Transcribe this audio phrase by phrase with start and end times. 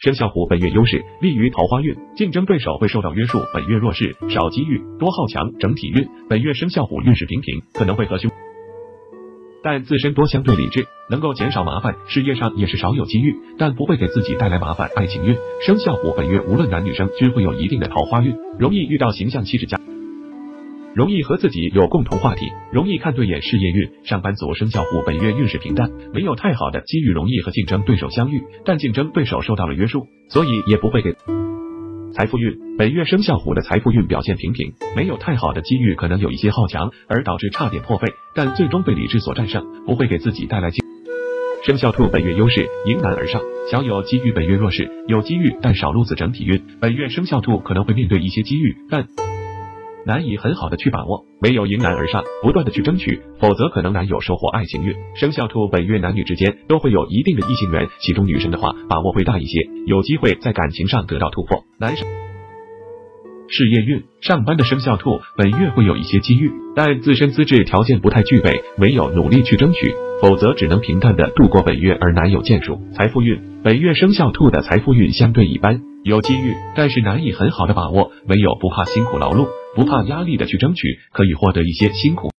[0.00, 3.42] 生肖虎本月优势利于桃花运，竞争对手会受到约束。
[3.52, 5.52] 本月弱势少机遇，多好强。
[5.58, 8.30] 整体运本月生肖虎运势平平，可能会和凶，
[9.62, 11.96] 但自身多相对理智，能够减少麻烦。
[12.06, 14.88] 事业上也是少有机遇，但不会给自己带来麻烦。
[14.96, 15.36] 爱情运
[15.66, 19.78] 生肖虎本月无论男女生均会有一定的桃花运，容易遇到形象气质佳。
[20.94, 23.40] 容易和自己有共同话题，容易看对眼。
[23.42, 31.14] 事业运，上班族生肖虎本月运势平淡，没有太好的机遇，容易和竞争对手相遇，但竞争对手受到了约束，所以也不会给。
[32.12, 40.70] 财富运，本月生肖虎的财富运表现平平，没有太好的机遇，可能有一些好强，而导致差点破费，但最终被理智所战胜，不会给自己带来。
[41.64, 44.32] 生肖兔本月优势迎难而上，小有机遇。
[44.32, 46.14] 本月弱势有机遇，但少路子。
[46.14, 49.06] 整体运，本月生肖兔可能会面对一些机遇，但。
[50.06, 54.94] 难以很好的去把握，唯有迎难而上，不断的去争取，否则可能难有收获爱情运。
[55.14, 61.64] 生肖兔本月男女之间都会有一定的异性缘，其中女生的话把握会大一些，有机会在感情上得到突破。
[61.78, 62.06] 男生
[63.52, 72.80] 事业运，上班的生肖兔本月会有一些机遇，但自身资质条件不太具备，唯有努力去争取，否则只能平淡的度过本月而难有建树。
[72.94, 79.48] 财富运，本月生肖兔的财富运相对一般，有机遇，但是难以很好的把握，唯有不怕辛苦劳碌。
[79.76, 82.30] 不怕压力的去争取，可以获得一些辛苦。